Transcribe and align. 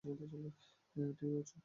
এটি 0.95 1.27
উঁচু। 1.31 1.57